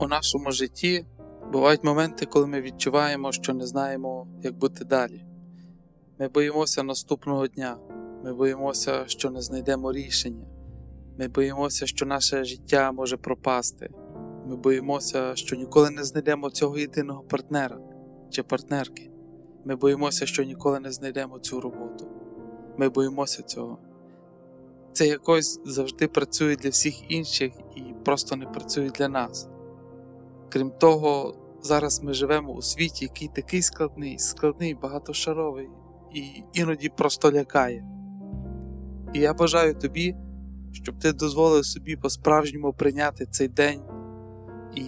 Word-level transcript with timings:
У 0.00 0.06
нашому 0.06 0.52
житті 0.52 1.06
бувають 1.52 1.84
моменти, 1.84 2.26
коли 2.26 2.46
ми 2.46 2.60
відчуваємо, 2.60 3.32
що 3.32 3.54
не 3.54 3.66
знаємо, 3.66 4.26
як 4.42 4.54
бути 4.54 4.84
далі. 4.84 5.24
Ми 6.18 6.28
боїмося 6.28 6.82
наступного 6.82 7.46
дня, 7.46 7.78
ми 8.24 8.34
боїмося, 8.34 9.04
що 9.06 9.30
не 9.30 9.42
знайдемо 9.42 9.92
рішення, 9.92 10.46
ми 11.18 11.28
боїмося, 11.28 11.86
що 11.86 12.06
наше 12.06 12.44
життя 12.44 12.92
може 12.92 13.16
пропасти. 13.16 13.90
Ми 14.46 14.56
боїмося, 14.56 15.36
що 15.36 15.56
ніколи 15.56 15.90
не 15.90 16.04
знайдемо 16.04 16.50
цього 16.50 16.78
єдиного 16.78 17.22
партнера 17.22 17.78
чи 18.30 18.42
партнерки. 18.42 19.10
Ми 19.64 19.76
боїмося, 19.76 20.26
що 20.26 20.44
ніколи 20.44 20.80
не 20.80 20.92
знайдемо 20.92 21.38
цю 21.38 21.60
роботу. 21.60 22.08
Ми 22.76 22.88
боїмося 22.88 23.42
цього. 23.42 23.78
Це 24.92 25.06
якось 25.06 25.60
завжди 25.64 26.08
працює 26.08 26.56
для 26.56 26.70
всіх 26.70 27.10
інших 27.10 27.52
і 27.76 27.82
просто 28.04 28.36
не 28.36 28.46
працює 28.46 28.90
для 28.90 29.08
нас. 29.08 29.48
Крім 30.48 30.70
того, 30.70 31.34
зараз 31.62 32.02
ми 32.02 32.14
живемо 32.14 32.52
у 32.52 32.62
світі, 32.62 33.04
який 33.04 33.28
такий 33.28 33.62
складний, 33.62 34.18
складний, 34.18 34.74
багатошаровий 34.74 35.68
і 36.14 36.42
іноді 36.52 36.88
просто 36.88 37.32
лякає. 37.32 37.84
І 39.14 39.20
я 39.20 39.34
бажаю 39.34 39.74
тобі, 39.74 40.16
щоб 40.72 40.98
ти 40.98 41.12
дозволив 41.12 41.66
собі 41.66 41.96
по-справжньому 41.96 42.72
прийняти 42.72 43.26
цей 43.26 43.48
день 43.48 43.80
і 44.74 44.84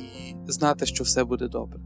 знати, 0.48 0.86
що 0.86 1.05
все 1.05 1.24
буде 1.24 1.48
добре. 1.48 1.80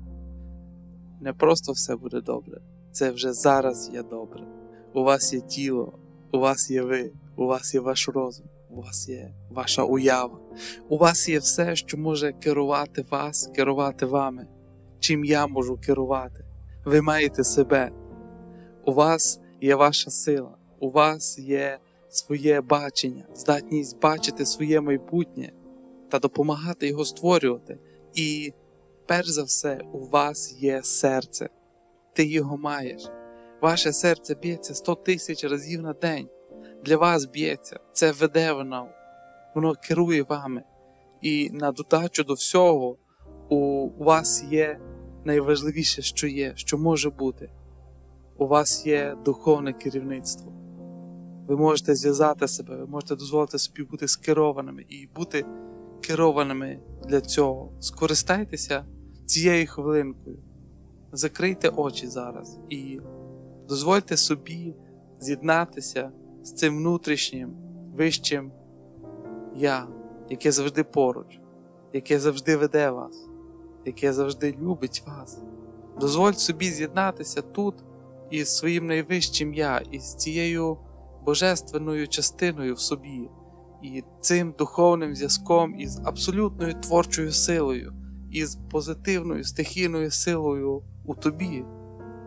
Не 1.20 1.32
просто 1.32 1.72
все 1.72 1.96
буде 1.96 2.20
добре, 2.20 2.60
це 2.92 3.10
вже 3.10 3.32
зараз 3.32 3.90
є 3.94 4.02
добре. 4.02 4.46
У 4.94 5.02
вас 5.02 5.32
є 5.32 5.40
тіло, 5.40 5.98
у 6.32 6.38
вас 6.38 6.70
є 6.70 6.82
ви, 6.82 7.12
у 7.36 7.46
вас 7.46 7.74
є 7.74 7.80
ваш 7.80 8.08
розум, 8.08 8.46
у 8.76 8.82
вас 8.82 9.08
є 9.08 9.34
ваша 9.50 9.84
уява, 9.84 10.38
у 10.88 10.98
вас 10.98 11.28
є 11.28 11.38
все, 11.38 11.76
що 11.76 11.96
може 11.96 12.32
керувати 12.32 13.04
вас, 13.10 13.50
керувати 13.54 14.06
вами, 14.06 14.46
чим 15.00 15.24
я 15.24 15.46
можу 15.46 15.76
керувати. 15.76 16.44
Ви 16.84 17.00
маєте 17.00 17.44
себе. 17.44 17.90
У 18.86 18.92
вас 18.92 19.40
є 19.60 19.74
ваша 19.74 20.10
сила, 20.10 20.56
у 20.80 20.90
вас 20.90 21.38
є 21.38 21.78
своє 22.08 22.60
бачення, 22.60 23.24
здатність 23.34 24.00
бачити 24.00 24.46
своє 24.46 24.80
майбутнє 24.80 25.52
та 26.10 26.18
допомагати 26.18 26.88
його 26.88 27.04
створювати. 27.04 27.78
І 28.14 28.52
перш 29.06 29.28
за 29.28 29.42
все, 29.42 29.80
у 29.92 30.06
вас 30.06 30.56
є 30.58 30.82
серце. 30.82 31.48
Ти 32.12 32.26
його 32.26 32.56
маєш. 32.56 33.02
Ваше 33.62 33.92
серце 33.92 34.34
б'ється 34.34 34.74
100 34.74 34.94
тисяч 34.94 35.44
разів 35.44 35.82
на 35.82 35.92
день. 35.92 36.28
Для 36.84 36.96
вас 36.96 37.24
б'ється, 37.24 37.80
це 37.92 38.12
веде 38.12 38.52
воно, 38.52 38.88
воно 39.54 39.74
керує 39.74 40.22
вами. 40.22 40.62
І 41.20 41.50
на 41.50 41.72
додачу 41.72 42.24
до 42.24 42.34
всього 42.34 42.96
у 43.48 43.88
вас 44.04 44.44
є 44.50 44.80
найважливіше, 45.24 46.02
що 46.02 46.26
є, 46.26 46.52
що 46.56 46.78
може 46.78 47.10
бути. 47.10 47.50
У 48.38 48.46
вас 48.46 48.86
є 48.86 49.16
духовне 49.24 49.72
керівництво. 49.72 50.52
Ви 51.48 51.56
можете 51.56 51.94
зв'язати 51.94 52.48
себе, 52.48 52.76
ви 52.76 52.86
можете 52.86 53.16
дозволити 53.16 53.58
собі 53.58 53.82
бути 53.82 54.08
скерованими 54.08 54.84
і 54.88 55.08
бути 55.16 55.46
керованими 56.00 56.80
для 57.08 57.20
цього. 57.20 57.72
Скористайтеся 57.80 58.84
цією 59.26 59.66
хвилинкою. 59.66 60.38
Закрийте 61.12 61.68
очі 61.68 62.06
зараз 62.06 62.58
і 62.70 63.00
дозвольте 63.68 64.16
собі 64.16 64.74
з'єднатися 65.20 66.12
з 66.44 66.52
цим 66.52 66.76
внутрішнім 66.76 67.56
вищим 67.96 68.52
я, 69.56 69.86
яке 70.30 70.52
завжди 70.52 70.84
поруч, 70.84 71.38
яке 71.92 72.20
завжди 72.20 72.56
веде 72.56 72.90
вас, 72.90 73.28
яке 73.84 74.12
завжди 74.12 74.56
любить 74.60 75.02
вас. 75.06 75.42
Дозвольте 76.00 76.38
собі 76.38 76.70
з'єднатися 76.70 77.42
тут 77.42 77.74
із 78.30 78.56
своїм 78.56 78.86
найвищим 78.86 79.54
я, 79.54 79.78
із 79.78 80.14
цією 80.14 80.78
божественною 81.24 82.08
частиною 82.08 82.74
в 82.74 82.80
собі, 82.80 83.30
і 83.82 84.04
цим 84.20 84.54
духовним 84.58 85.14
зв'язком 85.14 85.80
із 85.80 86.00
абсолютною 86.04 86.74
творчою 86.74 87.32
силою, 87.32 87.92
із 88.30 88.58
позитивною 88.70 89.44
стихійною 89.44 90.10
силою 90.10 90.82
у 91.04 91.14
тобі, 91.14 91.64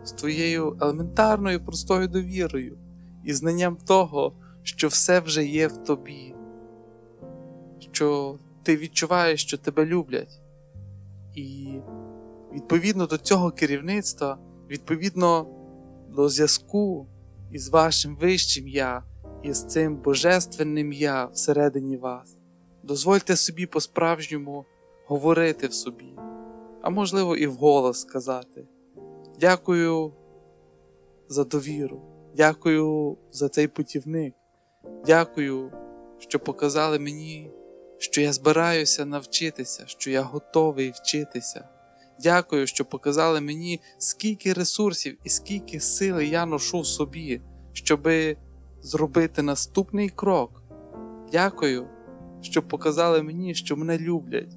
з 0.04 0.12
твоєю 0.12 0.76
елементарною 0.80 1.64
простою 1.64 2.08
довірою 2.08 2.78
і 3.28 3.32
знанням 3.32 3.76
того, 3.76 4.32
що 4.62 4.88
все 4.88 5.20
вже 5.20 5.44
є 5.44 5.68
в 5.68 5.76
тобі, 5.76 6.34
що 7.92 8.38
ти 8.62 8.76
відчуваєш, 8.76 9.42
що 9.42 9.58
тебе 9.58 9.86
люблять. 9.86 10.40
І 11.34 11.74
відповідно 12.52 13.06
до 13.06 13.18
цього 13.18 13.50
керівництва, 13.50 14.38
відповідно 14.70 15.46
до 16.08 16.28
зв'язку 16.28 17.06
із 17.52 17.68
вашим 17.68 18.16
вищим 18.16 18.68
я, 18.68 19.02
і 19.42 19.52
з 19.52 19.66
цим 19.66 19.96
божественним 19.96 20.92
я 20.92 21.24
всередині 21.26 21.96
вас, 21.96 22.36
дозвольте 22.82 23.36
собі 23.36 23.66
по-справжньому 23.66 24.64
говорити 25.06 25.66
в 25.66 25.74
собі, 25.74 26.14
а 26.82 26.90
можливо, 26.90 27.36
і 27.36 27.46
вголос 27.46 28.00
сказати. 28.00 28.68
Дякую 29.40 30.12
за 31.28 31.44
довіру, 31.44 32.17
дякую 32.38 33.16
за 33.32 33.48
цей 33.48 33.68
путівник, 33.68 34.34
дякую, 35.06 35.72
що 36.18 36.38
показали 36.38 36.98
мені, 36.98 37.50
що 37.98 38.20
я 38.20 38.32
збираюся 38.32 39.04
навчитися, 39.04 39.84
що 39.86 40.10
я 40.10 40.22
готовий 40.22 40.90
вчитися. 40.90 41.68
Дякую, 42.22 42.66
що 42.66 42.84
показали 42.84 43.40
мені, 43.40 43.80
скільки 43.98 44.52
ресурсів 44.52 45.18
і 45.24 45.28
скільки 45.28 45.80
сили 45.80 46.26
я 46.26 46.46
ношу 46.46 46.80
в 46.80 46.86
собі, 46.86 47.40
щоби 47.72 48.36
зробити 48.82 49.42
наступний 49.42 50.08
крок. 50.08 50.62
Дякую, 51.32 51.86
що 52.40 52.62
показали 52.62 53.22
мені, 53.22 53.54
що 53.54 53.76
мене 53.76 53.98
люблять, 53.98 54.56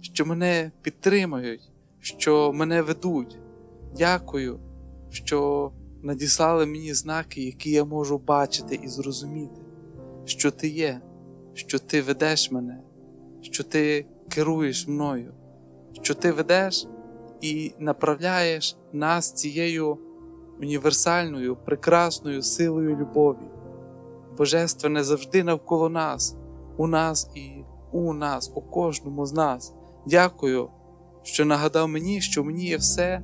що 0.00 0.26
мене 0.26 0.72
підтримують, 0.82 1.70
що 2.00 2.52
мене 2.52 2.82
ведуть. 2.82 3.38
Дякую, 3.96 4.60
що 5.10 5.72
надіслали 6.02 6.66
мені 6.66 6.94
знаки, 6.94 7.42
які 7.42 7.70
я 7.70 7.84
можу 7.84 8.18
бачити 8.18 8.80
і 8.82 8.88
зрозуміти, 8.88 9.60
що 10.24 10.50
ти 10.50 10.68
є, 10.68 11.00
що 11.54 11.78
ти 11.78 12.02
ведеш 12.02 12.50
мене, 12.50 12.82
що 13.40 13.64
ти 13.64 14.06
керуєш 14.28 14.88
мною, 14.88 15.34
що 16.02 16.14
ти 16.14 16.32
ведеш 16.32 16.86
і 17.40 17.72
направляєш 17.78 18.76
нас 18.92 19.32
цією 19.32 19.98
універсальною, 20.60 21.56
прекрасною 21.56 22.42
силою 22.42 22.96
любові. 22.96 23.48
Божественне 24.38 25.04
завжди 25.04 25.44
навколо 25.44 25.88
нас, 25.88 26.36
у 26.76 26.86
нас 26.86 27.30
і 27.34 27.64
у 27.92 28.12
нас, 28.12 28.52
у 28.54 28.60
кожному 28.60 29.26
з 29.26 29.32
нас. 29.32 29.74
Дякую, 30.06 30.68
що 31.22 31.44
нагадав 31.44 31.88
мені, 31.88 32.20
що 32.20 32.44
мені 32.44 32.64
є 32.64 32.76
все, 32.76 33.22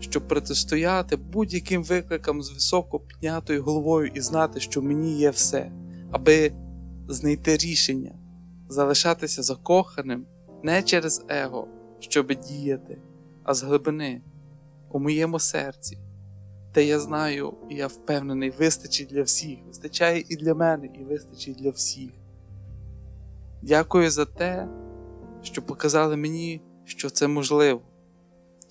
щоб 0.00 0.28
протистояти 0.28 1.16
будь-яким 1.16 1.84
викликам 1.84 2.42
з 2.42 2.50
високо 2.50 3.00
піднятою 3.00 3.62
головою 3.62 4.10
і 4.14 4.20
знати, 4.20 4.60
що 4.60 4.82
мені 4.82 5.18
є 5.18 5.30
все, 5.30 5.72
аби 6.10 6.52
знайти 7.08 7.56
рішення, 7.56 8.12
залишатися 8.68 9.42
закоханим 9.42 10.26
не 10.62 10.82
через 10.82 11.24
его, 11.28 11.68
щоб 11.98 12.34
діяти, 12.34 12.98
а 13.42 13.54
з 13.54 13.62
глибини 13.62 14.22
у 14.90 14.98
моєму 14.98 15.38
серці. 15.38 15.98
Те 16.72 16.84
я 16.84 17.00
знаю, 17.00 17.54
і 17.70 17.74
я 17.74 17.86
впевнений, 17.86 18.50
вистачить 18.50 19.08
для 19.08 19.22
всіх, 19.22 19.58
вистачає 19.66 20.24
і 20.28 20.36
для 20.36 20.54
мене, 20.54 20.86
і 20.86 21.04
вистачить 21.04 21.56
для 21.56 21.70
всіх. 21.70 22.10
Дякую 23.62 24.10
за 24.10 24.24
те, 24.24 24.68
що 25.42 25.62
показали 25.62 26.16
мені, 26.16 26.62
що 26.84 27.10
це 27.10 27.28
можливо. 27.28 27.82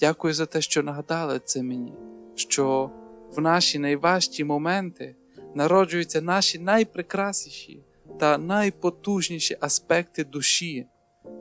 Дякую 0.03 0.33
за 0.33 0.45
те, 0.45 0.61
що 0.61 0.83
нагадали 0.83 1.39
це 1.45 1.63
мені, 1.63 1.93
що 2.35 2.91
в 3.35 3.41
наші 3.41 3.79
найважчі 3.79 4.43
моменти 4.43 5.15
народжуються 5.55 6.21
наші 6.21 6.59
найпрекрасніші 6.59 7.83
та 8.19 8.37
найпотужніші 8.37 9.57
аспекти 9.59 10.23
душі. 10.23 10.87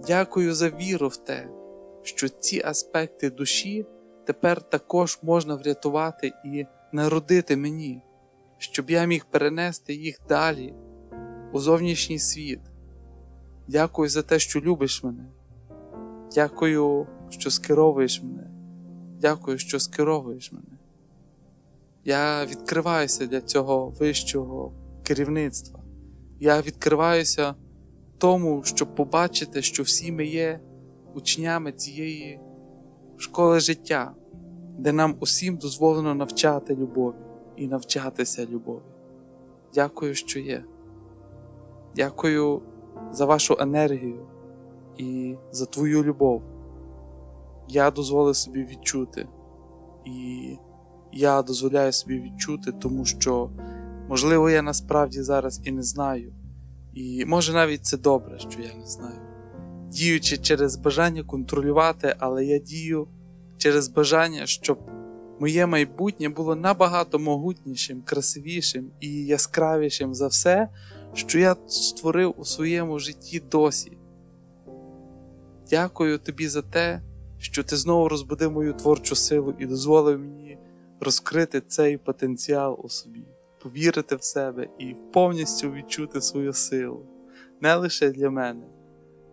Дякую 0.06 0.54
за 0.54 0.68
віру 0.68 1.08
в 1.08 1.16
те, 1.16 1.48
що 2.02 2.28
ці 2.28 2.62
аспекти 2.64 3.30
душі 3.30 3.86
тепер 4.26 4.62
також 4.62 5.18
можна 5.22 5.54
врятувати 5.54 6.32
і 6.44 6.66
народити 6.92 7.56
мені, 7.56 8.02
щоб 8.58 8.90
я 8.90 9.04
міг 9.04 9.24
перенести 9.24 9.94
їх 9.94 10.20
далі 10.28 10.74
у 11.52 11.58
зовнішній 11.58 12.18
світ. 12.18 12.60
Дякую 13.68 14.08
за 14.08 14.22
те, 14.22 14.38
що 14.38 14.60
любиш 14.60 15.02
мене. 15.02 15.24
Дякую, 16.34 17.06
що 17.30 17.50
скеровуєш 17.50 18.22
мене. 18.22 18.41
Дякую, 19.22 19.58
що 19.58 19.80
скеровуєш 19.80 20.52
мене. 20.52 20.78
Я 22.04 22.46
відкриваюся 22.46 23.26
для 23.26 23.40
цього 23.40 23.88
вищого 23.88 24.72
керівництва. 25.02 25.80
Я 26.40 26.60
відкриваюся 26.60 27.54
тому, 28.18 28.62
щоб 28.64 28.94
побачити, 28.94 29.62
що 29.62 29.82
всі 29.82 30.12
ми 30.12 30.26
є 30.26 30.60
учнями 31.14 31.72
цієї 31.72 32.40
школи 33.16 33.60
життя, 33.60 34.14
де 34.78 34.92
нам 34.92 35.16
усім 35.20 35.56
дозволено 35.56 36.14
навчати 36.14 36.76
любові 36.76 37.16
і 37.56 37.66
навчатися 37.66 38.46
любові. 38.46 38.82
Дякую, 39.74 40.14
що 40.14 40.40
є. 40.40 40.64
Дякую 41.96 42.62
за 43.12 43.24
вашу 43.24 43.56
енергію 43.60 44.26
і 44.96 45.36
за 45.52 45.66
твою 45.66 46.04
любов. 46.04 46.51
Я 47.72 47.90
дозволив 47.90 48.36
собі 48.36 48.64
відчути, 48.64 49.28
і 50.06 50.48
я 51.12 51.42
дозволяю 51.42 51.92
собі 51.92 52.20
відчути, 52.20 52.72
тому 52.72 53.04
що, 53.04 53.50
можливо, 54.08 54.50
я 54.50 54.62
насправді 54.62 55.22
зараз 55.22 55.60
і 55.64 55.72
не 55.72 55.82
знаю. 55.82 56.34
І 56.94 57.24
може 57.24 57.52
навіть 57.52 57.86
це 57.86 57.96
добре, 57.96 58.38
що 58.38 58.60
я 58.60 58.74
не 58.74 58.86
знаю. 58.86 59.20
Діючи 59.88 60.38
через 60.38 60.76
бажання 60.76 61.22
контролювати, 61.22 62.16
але 62.18 62.44
я 62.44 62.58
дію 62.58 63.08
через 63.56 63.88
бажання, 63.88 64.46
щоб 64.46 64.78
моє 65.40 65.66
майбутнє 65.66 66.28
було 66.28 66.56
набагато 66.56 67.18
могутнішим, 67.18 68.02
красивішим 68.02 68.90
і 69.00 69.24
яскравішим 69.24 70.14
за 70.14 70.26
все, 70.26 70.68
що 71.14 71.38
я 71.38 71.56
створив 71.66 72.34
у 72.36 72.44
своєму 72.44 72.98
житті 72.98 73.42
досі. 73.50 73.98
Дякую 75.70 76.18
тобі 76.18 76.48
за 76.48 76.62
те, 76.62 77.02
що 77.42 77.64
ти 77.64 77.76
знову 77.76 78.08
розбудив 78.08 78.52
мою 78.52 78.72
творчу 78.72 79.14
силу 79.14 79.54
і 79.58 79.66
дозволив 79.66 80.18
мені 80.18 80.58
розкрити 81.00 81.60
цей 81.60 81.96
потенціал 81.96 82.80
у 82.84 82.88
собі, 82.88 83.24
повірити 83.62 84.16
в 84.16 84.24
себе 84.24 84.68
і 84.78 84.94
повністю 85.12 85.72
відчути 85.72 86.20
свою 86.20 86.52
силу, 86.52 87.06
не 87.60 87.74
лише 87.74 88.10
для 88.10 88.30
мене. 88.30 88.66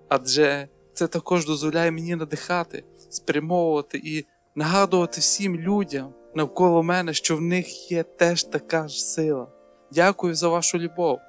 Адже 0.07 0.67
це 0.93 1.07
також 1.07 1.45
дозволяє 1.45 1.91
мені 1.91 2.15
надихати, 2.15 2.83
спрямовувати 3.09 4.01
і 4.03 4.25
нагадувати 4.55 5.21
всім 5.21 5.55
людям 5.55 6.13
навколо 6.35 6.83
мене, 6.83 7.13
що 7.13 7.37
в 7.37 7.41
них 7.41 7.91
є 7.91 8.03
теж 8.03 8.43
така 8.43 8.87
ж 8.87 9.05
сила. 9.05 9.47
Дякую 9.91 10.35
за 10.35 10.47
вашу 10.47 10.77
любов, 10.77 11.19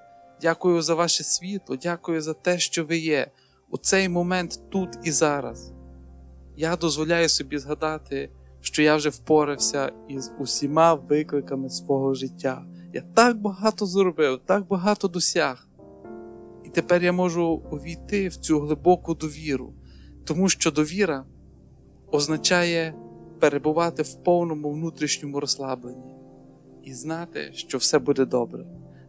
дякую 0.43 0.83
за 0.83 0.95
ваше 0.95 1.25
світло, 1.25 1.77
дякую 1.77 2.21
за 2.21 2.35
те, 2.35 2.59
що 2.59 2.85
ви 2.85 2.99
є 2.99 3.31
у 3.71 3.79
цей 3.79 4.09
момент 4.09 4.71
тут 4.71 4.89
і 5.05 5.11
зараз. 5.11 5.73
Я 6.61 6.77
дозволяю 6.77 7.29
собі 7.29 7.59
згадати, 7.59 8.31
що 8.61 8.83
я 8.83 8.97
вже 8.97 9.09
впорався 9.09 9.93
із 10.09 10.33
усіма 10.39 10.95
викликами 10.95 11.71
свого 11.71 12.15
життя. 12.15 12.65
Я 12.93 13.03
так 13.15 13.41
багато 13.41 13.87
зробив, 13.87 14.41
так 14.47 14.67
багато 14.67 15.09
досяг. 15.09 15.69
І 16.65 16.69
тепер 16.69 17.03
я 17.03 17.13
можу 17.13 17.47
увійти 17.47 18.29
в 18.29 18.37
цю 18.37 18.61
глибоку 18.61 19.15
довіру, 19.15 19.75
тому 20.25 20.49
що 20.49 20.71
довіра 20.71 21.25
означає 22.13 22.95
перебувати 23.39 24.03
в 24.03 24.15
повному 24.15 24.71
внутрішньому 24.71 25.41
розслабленні 25.41 26.15
і 26.85 26.95
знати, 26.95 27.51
що 27.55 27.79
все 27.79 27.99
буде 27.99 28.25
добре. 28.25 28.67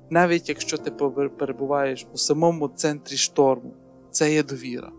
Навіть 0.10 0.50
якщо 0.50 0.78
ти 0.78 0.92
перебуваєш 1.40 2.08
у 2.14 2.18
самому 2.18 2.68
центрі 2.68 3.18
шторму, 3.18 3.74
це 4.12 4.34
є 4.34 4.44
довіра. 4.44 4.92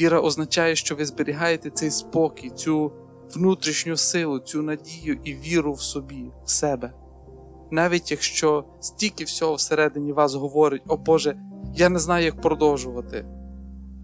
Віра 0.00 0.20
означає, 0.20 0.76
що 0.76 0.96
ви 0.96 1.06
зберігаєте 1.06 1.70
цей 1.70 1.90
спокій, 1.90 2.50
цю 2.50 2.92
внутрішню 3.34 3.96
силу, 3.96 4.38
цю 4.38 4.62
надію 4.62 5.18
і 5.24 5.34
віру 5.34 5.72
в 5.72 5.80
собі, 5.80 6.30
в 6.44 6.50
себе. 6.50 6.92
Навіть 7.70 8.10
якщо 8.10 8.64
стільки 8.80 9.24
всього 9.24 9.54
всередині 9.54 10.12
вас 10.12 10.34
говорить, 10.34 10.82
о 10.88 10.96
Боже, 10.96 11.36
я 11.74 11.88
не 11.88 11.98
знаю, 11.98 12.24
як 12.24 12.40
продовжувати. 12.40 13.26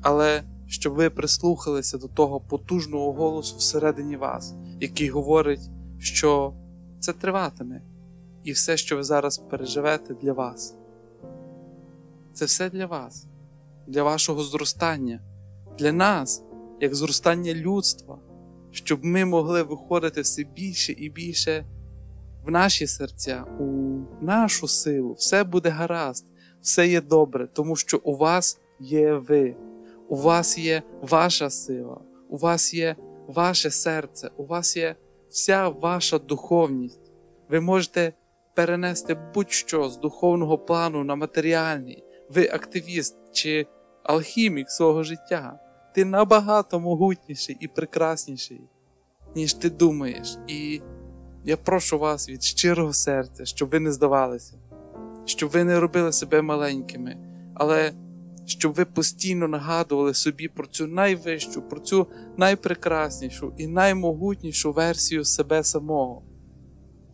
Але 0.03 0.43
щоб 0.67 0.95
ви 0.95 1.11
прислухалися 1.11 1.99
до 1.99 2.09
того 2.09 2.41
потужного 2.41 3.13
голосу 3.13 3.57
всередині 3.57 4.17
вас, 4.17 4.55
який 4.81 5.09
говорить, 5.09 5.71
що 5.99 6.55
це 7.01 7.13
триватиме, 7.13 7.83
і 8.45 8.53
все, 8.53 8.77
що 8.77 8.97
ви 8.97 9.03
зараз 9.03 9.39
переживете, 9.39 10.15
для 10.15 10.33
вас. 10.33 10.75
Це 12.33 12.45
все 12.45 12.71
для 12.71 12.87
вас, 12.87 13.27
для 13.87 14.03
вашого 14.03 14.43
зростання, 14.43 15.21
для 15.79 15.93
нас, 15.93 16.45
як 16.81 16.95
зростання 16.95 17.55
людства, 17.55 18.19
щоб 18.71 19.05
ми 19.05 19.25
могли 19.25 19.63
виходити 19.63 20.21
все 20.21 20.45
більше 20.45 20.93
і 20.93 21.11
більше 21.11 21.65
в 22.45 22.51
наші 22.51 22.87
серця, 22.87 23.45
у 23.59 23.99
нашу 24.21 24.69
силу. 24.69 25.13
Все 25.13 25.45
буде 25.45 25.69
гаразд, 25.69 26.27
все 26.61 26.89
є 26.89 27.01
добре, 27.01 27.49
тому 27.53 27.77
що 27.77 28.01
у 28.05 28.17
вас 28.17 28.61
є 28.81 29.13
ви, 29.13 29.57
у 30.09 30.17
вас 30.17 30.59
є 30.59 30.83
ваша 31.01 31.51
сила, 31.51 32.01
у 32.29 32.37
вас 32.37 32.75
є 32.75 32.97
ваше 33.27 33.71
серце, 33.71 34.31
у 34.37 34.45
вас 34.45 34.77
є 34.77 34.97
вся 35.31 35.69
ваша 35.69 36.19
духовність. 36.19 37.13
Ви 37.49 37.61
можете 37.61 38.13
перенести 38.55 39.17
будь-що 39.35 39.89
з 39.89 39.99
духовного 39.99 40.59
плану 40.59 41.05
на 41.05 41.15
матеріальний. 41.15 42.05
Ви 42.31 42.49
активіст 42.49 43.17
чи 43.33 43.67
алхімік 44.03 44.71
свого 44.71 45.03
життя. 45.03 45.59
Ти 45.95 46.05
набагато 46.05 46.81
могутніший 46.81 47.57
і 47.61 47.69
прекрасніший, 47.69 48.61
ніж 49.37 49.55
ти 49.55 49.71
думаєш. 49.71 50.39
І 50.47 50.81
я 51.45 51.57
прошу 51.57 51.99
вас 51.99 52.29
від 52.29 52.43
щирого 52.43 52.93
серця, 52.93 53.45
щоб 53.45 53.69
ви 53.69 53.81
не 53.81 53.93
здавалися, 53.93 54.55
щоб 55.25 55.51
ви 55.51 55.65
не 55.65 55.81
робили 55.81 56.13
себе 56.13 56.43
маленькими, 56.43 57.17
але 57.55 57.93
щоб 58.47 58.75
ви 58.75 58.85
постійно 58.85 59.49
нагадували 59.49 60.15
собі 60.15 60.49
про 60.49 60.67
цю 60.67 60.87
найвищу, 60.87 61.63
про 61.63 61.81
цю 61.81 62.07
найпрекраснішу 62.37 63.53
і 63.57 63.67
наймогутнішу 63.67 64.73
версію 64.73 65.25
себе 65.25 65.65
самого. 65.65 66.23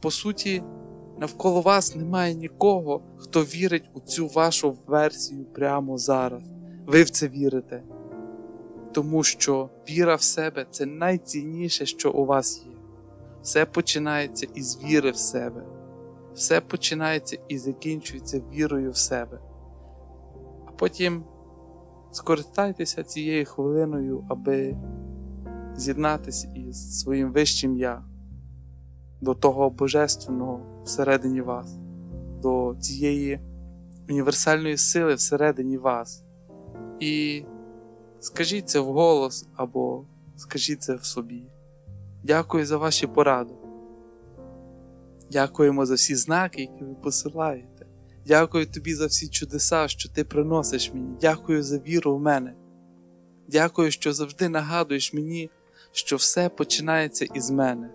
По 0.00 0.10
суті, 0.10 0.62
навколо 1.18 1.60
вас 1.60 1.96
немає 1.96 2.34
нікого, 2.34 3.02
хто 3.16 3.42
вірить 3.42 3.90
у 3.94 4.00
цю 4.00 4.28
вашу 4.28 4.78
версію 4.86 5.44
прямо 5.44 5.98
зараз. 5.98 6.57
Ви 6.88 7.02
в 7.02 7.10
це 7.10 7.28
вірите. 7.28 7.82
Тому 8.92 9.22
що 9.22 9.70
віра 9.90 10.14
в 10.14 10.22
себе 10.22 10.66
це 10.70 10.86
найцінніше, 10.86 11.86
що 11.86 12.12
у 12.12 12.26
вас 12.26 12.62
є. 12.66 12.72
Все 13.42 13.66
починається 13.66 14.46
із 14.54 14.82
віри 14.84 15.10
в 15.10 15.16
себе, 15.16 15.62
все 16.34 16.60
починається 16.60 17.38
і 17.48 17.58
закінчується 17.58 18.42
вірою 18.52 18.90
в 18.90 18.96
себе. 18.96 19.40
А 20.66 20.70
потім 20.70 21.24
скористайтеся 22.12 23.02
цією 23.02 23.46
хвилиною, 23.46 24.26
аби 24.28 24.76
з'єднатися 25.76 26.48
із 26.54 27.00
своїм 27.00 27.32
вищим 27.32 27.76
я, 27.76 28.04
до 29.20 29.34
того 29.34 29.70
Божественного 29.70 30.82
всередині 30.84 31.40
вас, 31.40 31.76
до 32.42 32.76
цієї 32.80 33.40
універсальної 34.08 34.76
сили 34.76 35.14
всередині 35.14 35.78
вас. 35.78 36.27
І 37.00 37.44
скажіть 38.20 38.68
це 38.68 38.80
вголос 38.80 39.48
або 39.56 40.04
скажіть 40.36 40.82
це 40.82 40.94
в 40.94 41.04
собі. 41.04 41.42
Дякую 42.22 42.66
за 42.66 42.76
ваші 42.76 43.06
поради. 43.06 43.54
Дякуємо 45.30 45.86
за 45.86 45.94
всі 45.94 46.14
знаки, 46.14 46.60
які 46.60 46.84
ви 46.84 46.94
посилаєте. 46.94 47.86
Дякую 48.26 48.66
тобі 48.66 48.94
за 48.94 49.06
всі 49.06 49.28
чудеса, 49.28 49.88
що 49.88 50.08
ти 50.08 50.24
приносиш 50.24 50.94
мені. 50.94 51.16
Дякую 51.20 51.62
за 51.62 51.78
віру 51.78 52.16
в 52.16 52.20
мене. 52.20 52.54
Дякую, 53.48 53.90
що 53.90 54.12
завжди 54.12 54.48
нагадуєш 54.48 55.14
мені, 55.14 55.50
що 55.92 56.16
все 56.16 56.48
починається 56.48 57.24
із 57.24 57.50
мене, 57.50 57.90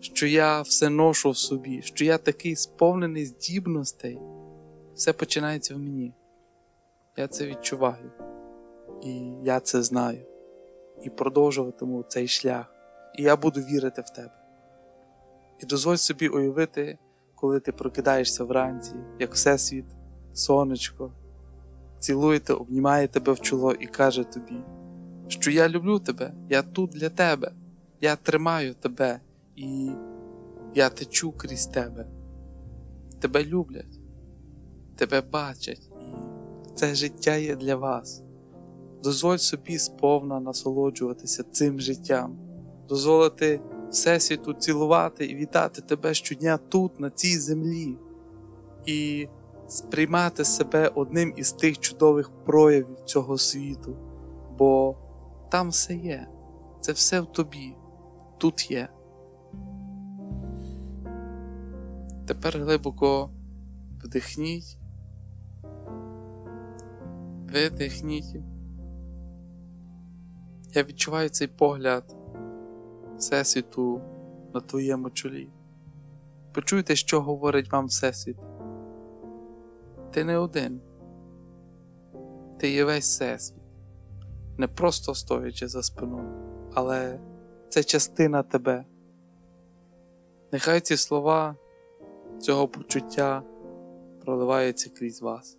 що 0.00 0.26
я 0.26 0.62
все 0.62 0.88
ношу 0.88 1.30
в 1.30 1.36
собі, 1.36 1.82
що 1.82 2.04
я 2.04 2.18
такий 2.18 2.56
сповнений 2.56 3.26
здібностей. 3.26 4.18
Все 4.94 5.12
починається 5.12 5.74
в 5.74 5.78
мені. 5.78 6.12
Я 7.16 7.28
це 7.28 7.46
відчуваю. 7.46 8.10
І 9.02 9.12
я 9.42 9.60
це 9.60 9.82
знаю. 9.82 10.26
І 11.02 11.10
продовжуватиму 11.10 12.04
цей 12.08 12.28
шлях. 12.28 12.74
І 13.18 13.22
я 13.22 13.36
буду 13.36 13.60
вірити 13.60 14.02
в 14.02 14.10
тебе. 14.10 14.42
І 15.58 15.66
дозволь 15.66 15.96
собі 15.96 16.28
уявити, 16.28 16.98
коли 17.34 17.60
ти 17.60 17.72
прокидаєшся 17.72 18.44
вранці, 18.44 18.94
як 19.18 19.34
Всесвіт, 19.34 19.84
сонечко, 20.32 21.12
цілує 21.98 22.40
те, 22.40 22.52
обнімає 22.52 23.08
тебе 23.08 23.32
в 23.32 23.40
чоло 23.40 23.72
і 23.72 23.86
каже 23.86 24.24
тобі, 24.24 24.56
що 25.28 25.50
я 25.50 25.68
люблю 25.68 25.98
тебе, 25.98 26.34
я 26.48 26.62
тут 26.62 26.90
для 26.90 27.08
тебе, 27.08 27.52
я 28.00 28.16
тримаю 28.16 28.74
тебе 28.74 29.20
і 29.56 29.90
я 30.74 30.88
течу 30.88 31.32
крізь 31.32 31.66
тебе. 31.66 32.06
Тебе 33.20 33.44
люблять, 33.44 34.00
тебе 34.96 35.20
бачать, 35.20 35.91
це 36.74 36.94
життя 36.94 37.36
є 37.36 37.56
для 37.56 37.76
вас. 37.76 38.22
Дозволь 39.02 39.36
собі 39.36 39.78
сповна 39.78 40.40
насолоджуватися 40.40 41.42
цим 41.42 41.80
життям, 41.80 42.38
дозволити 42.88 43.60
Всесвіту 43.90 44.54
цілувати 44.54 45.26
і 45.26 45.36
вітати 45.36 45.82
тебе 45.82 46.14
щодня 46.14 46.56
тут, 46.56 47.00
на 47.00 47.10
цій 47.10 47.38
землі, 47.38 47.96
і 48.86 49.28
сприймати 49.68 50.44
себе 50.44 50.88
одним 50.94 51.34
із 51.36 51.52
тих 51.52 51.78
чудових 51.78 52.30
проявів 52.44 52.96
цього 53.04 53.38
світу, 53.38 53.96
бо 54.58 54.96
там 55.50 55.68
все 55.68 55.94
є. 55.94 56.28
Це 56.80 56.92
все 56.92 57.20
в 57.20 57.26
тобі. 57.26 57.76
Тут 58.38 58.70
є. 58.70 58.88
Тепер 62.26 62.58
глибоко 62.58 63.30
вдихніть. 64.04 64.81
Видихніть. 67.52 68.36
Я 70.74 70.82
відчуваю 70.82 71.28
цей 71.28 71.48
погляд 71.48 72.16
Всесвіту 73.16 74.00
на 74.54 74.60
твоєму 74.60 75.10
чолі. 75.10 75.50
Почуйте, 76.52 76.96
що 76.96 77.20
говорить 77.20 77.72
вам 77.72 77.86
Всесвіт. 77.86 78.36
Ти 80.10 80.24
не 80.24 80.38
один. 80.38 80.80
Ти 82.58 82.70
є 82.70 82.84
весь 82.84 83.04
Всесвіт. 83.04 83.62
Не 84.58 84.68
просто 84.68 85.14
стоячи 85.14 85.68
за 85.68 85.82
спиною, 85.82 86.28
але 86.74 87.20
це 87.68 87.84
частина 87.84 88.42
тебе. 88.42 88.84
Нехай 90.52 90.80
ці 90.80 90.96
слова 90.96 91.56
цього 92.40 92.68
почуття 92.68 93.42
проливаються 94.24 94.90
крізь 94.90 95.22
вас. 95.22 95.58